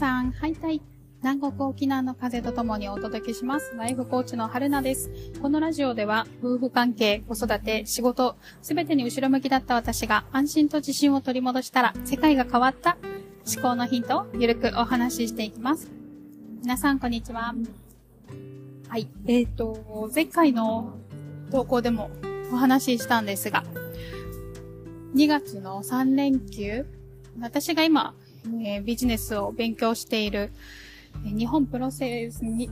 [0.00, 0.80] さん、はいたい。
[1.22, 3.74] 南国沖縄の風とともにお届けします。
[3.76, 5.10] ライフコーチの春菜です。
[5.42, 12.96] このラジオでは、夫婦関係、子育て、仕事、すべてに後ろ向きだった私が安心と自信を取り戻したら、世界が変わった
[13.46, 15.90] 思考のヒントをゆるくお話ししていきます。
[16.62, 17.54] 皆さん、こんにちは。
[18.88, 19.06] はい。
[19.26, 20.96] えっ、と、前回の
[21.50, 22.10] 投稿でも
[22.50, 23.64] お話ししたんですが、
[25.14, 26.86] 2月の3連休、
[27.38, 28.14] 私が今、
[28.46, 30.50] えービジネスを勉強している、
[31.24, 32.70] 日本プロセスに、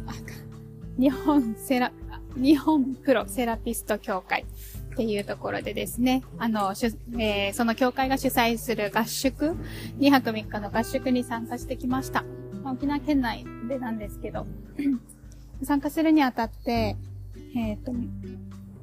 [0.99, 1.93] 日本セラ、
[2.37, 4.45] 日本プロセラピスト協会
[4.93, 6.73] っていうところでですね、あの、
[7.19, 9.57] えーその協会が主催する合宿、
[9.99, 12.25] 2泊3日の合宿に参加してきました。
[12.63, 14.47] ま沖縄県内でなんですけど、
[15.63, 16.97] 参加するにあたって、
[17.57, 17.99] えっ、と、ま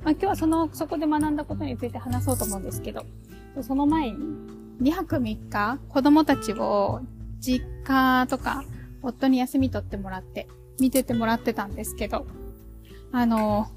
[0.06, 3.06] あ、今日はその、そこで学んだことについて話そうと思うんですけど、
[3.62, 4.18] その前に、
[4.82, 7.02] 2泊3日、子供たちを
[7.40, 8.64] 実家とか、
[9.02, 10.48] 夫に休み取ってもらって、
[10.80, 12.26] 見ててもらってたんですけど、
[13.12, 13.68] あの、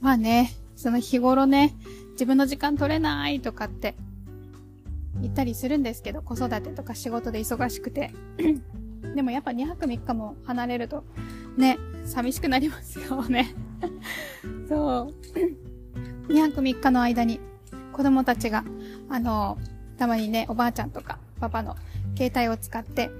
[0.00, 1.74] まあね、その日頃ね、
[2.12, 3.94] 自分の時間取れないとかって
[5.20, 8.12] 言ったりするんですけど、子育てとか仕事で忙しくて。
[9.14, 11.04] でもやっぱ2泊3日も離れると、
[11.56, 13.54] ね、寂しくなりますよね。
[14.68, 16.28] そう。
[16.32, 17.40] 2泊3日の間に
[17.92, 18.64] 子供たちが、
[19.08, 19.58] あの、
[20.00, 21.76] たまにね、おばあちゃんとかパパの
[22.16, 23.10] 携帯を使って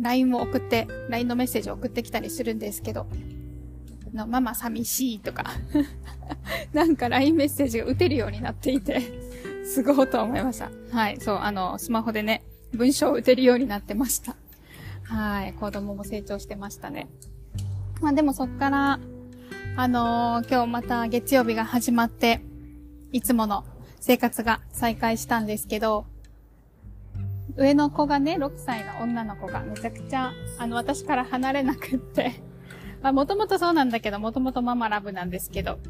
[0.00, 3.08] LINE を送って、LINE のメッセージを送ってきたりするんですけど、
[4.14, 5.46] のママ寂しいとか、
[6.72, 9.02] なんか LINE メッセージが打てるようになっていて、
[9.64, 10.70] すごいと思いました。
[10.92, 14.36] はい、そう、あの、スマホでね、文章を打てるようになってました。
[15.02, 17.08] はい、子供も成長してましたね。
[18.00, 19.00] まあでもそっから、
[19.74, 22.42] あのー今日また月曜日が始まって、
[23.10, 23.64] いつもの
[23.98, 26.06] 生活が再開したんですけど、
[27.58, 32.40] 上の子がね、6歳の女の子がめちゃくちゃ、あの、私から離れなくって、
[33.02, 35.80] まあ、もともとそうなんだけど、もともとママラブなんですけど、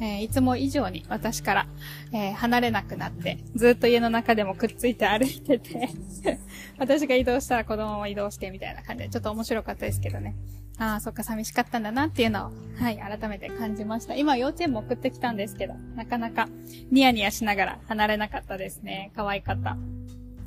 [0.00, 1.66] えーいつも以上に私から、
[2.12, 5.90] えー離れなくなって、ずっと家の中でもくっついて歩いてて、
[6.78, 10.34] 私が移動したら子供も移動してみたいな感じで、ちょっと面白かったですけどね。
[10.78, 14.14] ああ、そっか寂しかったんだなっていうのを、はい、改めて感じました。
[14.14, 16.48] 今幼稚園も送ってきたんですけど、なかなか
[16.90, 19.12] ニヤニヤしながら離れなかったですね。
[19.14, 19.76] 可愛かった。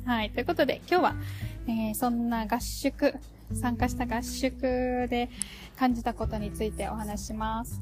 [0.06, 0.30] はい。
[0.30, 1.14] ということで、今日は、
[1.66, 3.14] えーそんな合宿、
[3.60, 4.60] 参加した合宿
[5.10, 5.28] で
[5.76, 7.80] 感じたことについてお話します。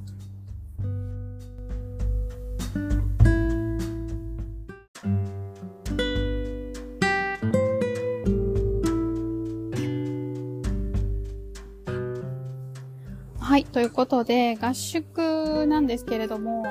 [13.39, 13.67] はい。
[13.67, 16.65] ということで、合宿なんですけれども、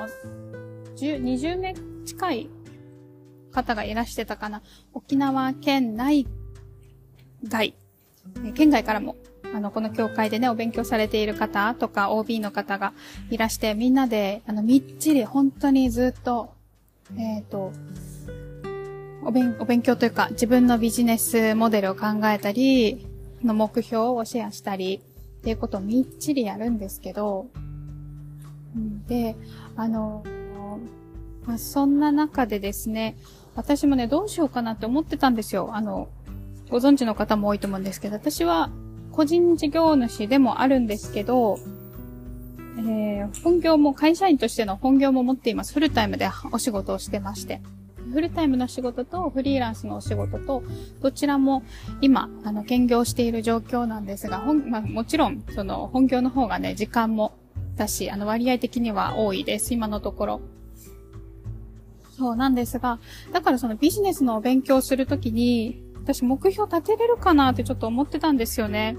[0.96, 2.50] 20名近い
[3.54, 4.62] 方がいらしてたかな。
[4.92, 6.26] 沖縄県内
[7.48, 7.74] 外、
[8.44, 9.16] え県外からも、
[9.54, 12.92] あの、この教会でね、お勉強されている方とか、OB の方が
[13.30, 16.52] いらして、みんなで、あの、みっちり、本当にずっと、
[17.16, 17.72] えっ、と、
[19.24, 23.06] お勉、お勉強というか、自分のビジネスモデルを考えたり、
[23.42, 25.02] の目標をシェアしたり、
[25.40, 27.46] っていうことをみっちりやるんですけど、
[29.06, 29.36] で、
[29.76, 30.24] あの、
[31.44, 33.16] まあ、そんな中でですね、
[33.56, 35.70] 私もね、どうしようかなって思ってたんですよ。
[35.72, 36.08] あの、
[36.70, 38.70] ご存知の方も多いと思うんですけど、私は
[39.12, 41.58] 個人事業主でもあるんですけど、
[42.78, 45.72] えー本業も会社員としての本業も持っています。
[45.72, 47.60] フルタイムでお仕事をしてまして。
[48.12, 50.62] フルタイムの仕事とフリーランスのお仕事と、
[51.00, 51.62] どちらも
[52.00, 57.32] 今、あの、兼業している状況なんですが、本まあ、もちろん、その、本業の方がね、時間も
[57.76, 59.72] だし、あの、割合的には多いです。
[59.72, 60.40] 今のところ。
[62.16, 62.98] そうなんですが、
[63.32, 68.96] だからそのビジネスのお勉強するときに、私目標立てれるかなってちょっと思ってたんですよね。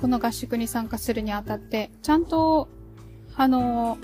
[0.00, 2.68] この合宿に参加するにあたって、ちゃんと、
[3.36, 3.98] あの、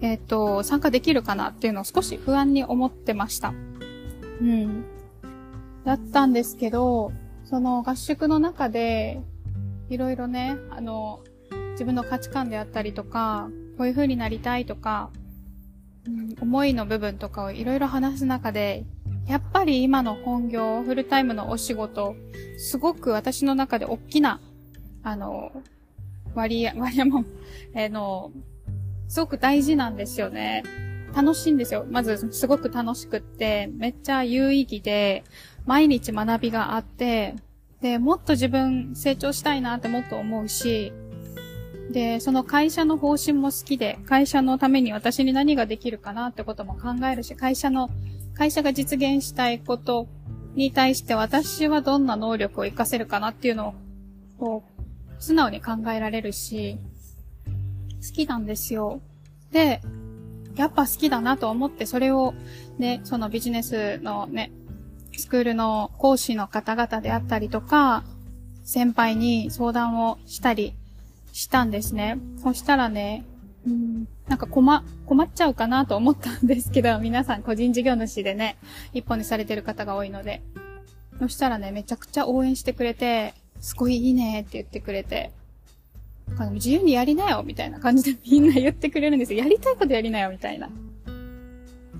[0.00, 3.52] えっ、と、参加できるかなっていうのを少し不安に思ってました。
[4.40, 4.84] うん。
[5.84, 7.12] だったんですけど、
[7.44, 9.20] その合宿の中で、
[9.88, 11.20] いろいろね、あの、
[11.72, 15.10] 自分の価値観であったりとか、こういう風になりたいとか、
[16.06, 18.84] うん思いの部分とかをいろいろ話す中で、
[19.26, 22.14] やっぱり今の本業、フルタイムのお仕事、
[22.58, 24.40] すごく私の中で大きな、
[25.02, 25.52] あの、
[26.34, 27.24] 割合、割合も、
[27.74, 28.32] あの、
[29.08, 30.62] すごく大事なんですよね。
[31.14, 31.86] 楽しいんですよ。
[31.88, 35.24] まず、すごく楽しくって、めっちゃ有意義で、
[35.64, 37.36] 毎日学びがあって、
[37.80, 40.92] で、もっと自分成長したいなってもっと思うし、
[41.94, 47.88] で、その会社の方針も好きで、会社のために私に何ができるかなってことも考えるし、会社の、
[48.34, 50.08] 会社が実現したいこと
[50.56, 53.74] に対して私はどんな能力を活かせるかなっていうのを
[54.40, 56.78] こう、素直に考えられるし、
[58.04, 59.00] 好きなんですよ。
[59.52, 59.80] で、
[60.56, 62.34] やっぱ好きだなと思ってそれを
[62.76, 64.50] ね、そのビジネスのね、
[65.16, 68.02] スクールの講師の方々であったりとか、
[68.64, 70.74] 先輩に相談をしたり
[71.34, 72.16] したんですね。
[72.40, 73.24] そしたらね、
[73.66, 78.56] うん、なんか困、困っちゃうかなと思ったんですけど、 皆さん個人事業主でね、
[78.92, 80.42] 一本にされてる方が多いので。
[81.18, 85.32] そしたらね、めちゃくちゃ応援してくれて、すごいいいねって言ってくれて、
[86.52, 89.40] 自由にやりなよみたいな感じで みんな言ってくれるんですよ。
[89.40, 90.70] やりたいことやりなよみたいな。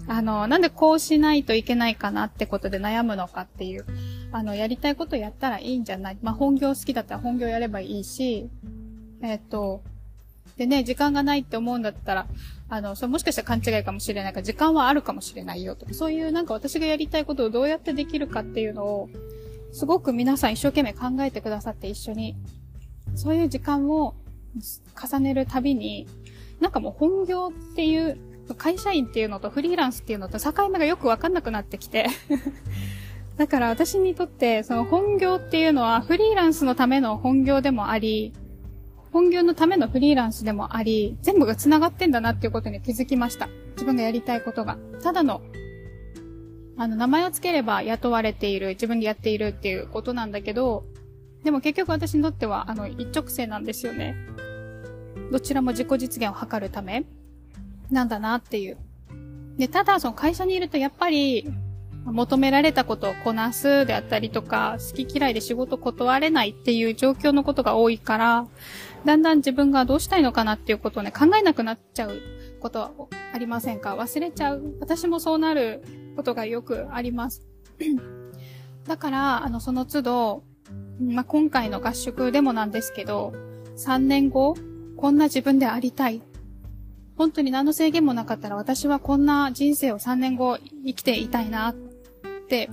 [0.06, 3.84] あの、なんでこうしないといけないかなってことで悩むのかっていう。
[4.30, 8.48] あの、やりたいことやったらいいんじゃないまあ、本業好きだったら本業やればいいし、
[9.24, 9.82] えっ、と、
[10.58, 12.26] でね、時間がないって思うんだったら、
[12.68, 15.86] あの、それもしかしたら勘違いかもしれないから、時間はあるかもしれないよと。
[15.86, 19.08] か、そういうなんか私がやりたいことをどうやってできるかっていうのを、
[19.72, 22.36] すごく皆さん一生懸命考えてくださって一緒に、
[23.16, 24.14] そういう時間を
[25.00, 26.06] 重ねるたびに、
[26.60, 28.18] なんかもう本業っていう、
[28.58, 32.06] 会社員っていうのとフリーランスっていうのと境目がよくわかんなくなってきて。
[33.38, 38.32] だから私にとって、その本業っていうのはフリーランスのための本業でもあり、
[39.14, 43.48] 本業のためのフリーランスでもあり、全部が繋がってんだなっていうことに気づきました。
[43.74, 44.76] 自分がやりたいことが。
[45.04, 45.40] ただの、
[46.76, 50.84] あの、名前を付ければ雇われている、自分でやっているっていうことなんだけど、
[51.44, 54.16] でも結局私にとっては、あの、一直線なんですよね。
[55.30, 57.04] どちらも自己実現を図るため
[57.92, 58.78] なんだなっていう。
[59.58, 61.48] で、ただその会社にいるとやっぱり、
[62.04, 68.46] 求められたことをこなすであったりとか、好き嫌いで仕事断れないっていう状況のことが多いから、
[69.04, 72.20] だんだん自分がどうしたいのかなっていうことをね、考えなくなっちゃう
[72.60, 72.90] ことは
[73.32, 73.96] ありませんか？
[73.96, 74.76] 忘れちゃう。
[74.80, 75.82] 私もそうなる
[76.16, 77.42] ことがよくあります。
[78.86, 80.44] だから、あの、その都度、
[81.00, 83.32] まあ、今回の合宿でもなんですけど、
[83.76, 84.54] 3年後、
[84.96, 86.22] こんな自分でありたい。
[87.16, 91.74] 本当に何の制限もなかったら私はこんな人生を3年後生きていたいなっ
[92.48, 92.68] て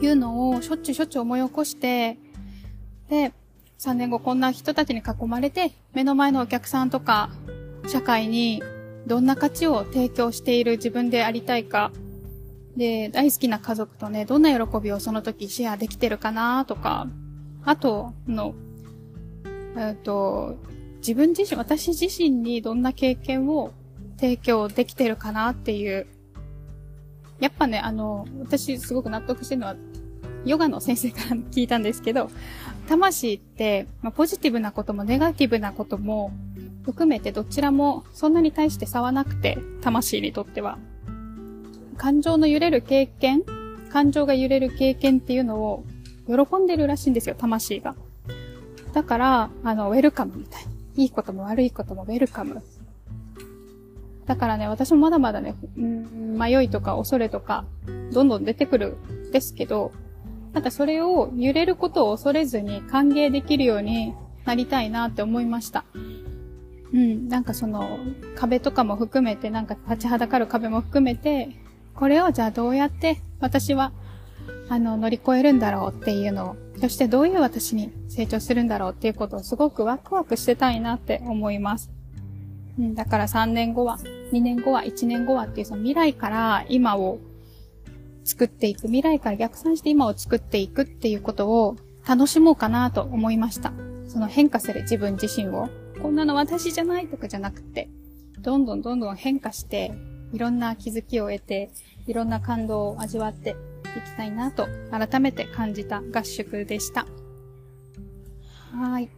[0.00, 2.18] いうのをしょっちゅうしょっちゅう思い起こして、
[3.08, 3.32] で、
[3.84, 7.30] 3年後こんな人たちに囲まれて、目の前のお客さんとか、
[7.86, 8.62] 社会に
[9.06, 11.92] どんな価値を提供している自分でありたいか、
[12.76, 17.08] で、大好きな家族とね、どんな喜びをその時シェアできてるかなとか、
[17.64, 18.54] あと、の、
[19.76, 20.56] えっと、
[20.98, 23.72] 自分自身、私自身にどんな経験を
[24.18, 26.06] 提供できてるかなっていう。
[27.38, 29.76] やっぱね、あの、私すごく納得してるのは、
[30.44, 32.30] ヨガの先生から聞いたんですけど、
[32.88, 36.32] 魂って、まあ、ポジティブなこともネガティブなことも
[36.84, 40.78] 含めてどちらもそんなに対して差はなくて、魂にとっては。
[41.96, 43.42] 感情の揺れる経験
[43.94, 45.84] 感情が揺れる経験っていうのを
[46.26, 47.94] 喜んでるらしいんですよ、魂が。
[48.92, 50.66] だから、あの、ウェルカムみたい。
[50.96, 52.60] いいことも悪いこともウェルカム。
[54.26, 57.64] だからね、私もまだまだね、うん、迷いとか恐れとか、
[58.12, 58.96] どんどん出てくる
[59.28, 59.92] んですけど、
[60.54, 64.14] なんかそれを揺れることを恐れずに歓迎できるように
[64.44, 65.84] なりたいなって思いました。
[66.92, 67.98] うん、なんかその
[68.36, 71.50] 壁とかも含めて、なんか立ちはだかる壁も含めて、
[71.96, 73.92] これをじゃあどうやって私は、
[74.68, 81.90] あの、乗り越えるんだろうっていうのを、そしてどういう私に成長するんだろうっていうことをすごくワクワクしてたいなって思います。
[82.78, 83.98] うん、だから3年後は、
[84.32, 87.18] 2年後は、1年後はっていうその未来から今を
[88.24, 91.76] 作っていく、未来から逆算して今を作っていくっていうことを
[92.06, 93.72] 楽しもうかなと思いました。
[94.08, 95.68] その変化する自分自身を、
[96.02, 97.88] こんなの私じゃないとかじゃなくて、
[98.40, 99.92] どんどんどんどん変化して、
[100.32, 101.70] いろんな気づきを得て、
[102.06, 103.56] いろんな感動を味わって
[103.96, 107.06] いきたいなと改めて感じた合宿でした。
[108.72, 109.08] はい。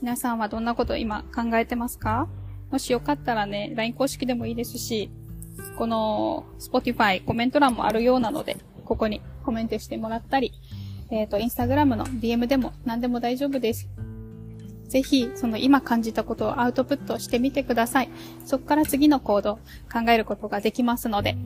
[0.00, 2.28] 皆さんはどんなこと今考えてますか？
[2.70, 5.10] もしよかったらね、LINE 公式でもいいですし、
[5.78, 10.52] この Spotify コメント欄もあるようなので、ここにコメントしてもらったり、
[11.10, 13.88] えっ、ー、と、Instagram の DM でも何でも大丈夫です。
[14.88, 18.08] ぜひ、その今感じたことをアウトプットしてみてください。
[18.44, 19.60] そこから次の行動
[19.92, 21.36] 考えることができますので、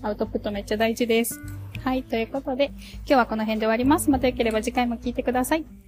[0.00, 1.38] アウトプットめっちゃ大事です。
[1.84, 4.08] はい、ということで、今日はこの辺で終わります。
[4.08, 5.81] また良ければ次回も聞いてください。